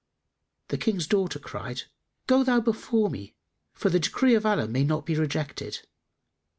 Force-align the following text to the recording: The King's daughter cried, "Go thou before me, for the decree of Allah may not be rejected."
The 0.69 0.79
King's 0.79 1.05
daughter 1.05 1.37
cried, 1.37 1.83
"Go 2.25 2.43
thou 2.43 2.59
before 2.59 3.07
me, 3.11 3.35
for 3.71 3.91
the 3.91 3.99
decree 3.99 4.33
of 4.33 4.47
Allah 4.47 4.67
may 4.67 4.83
not 4.83 5.05
be 5.05 5.15
rejected." 5.15 5.81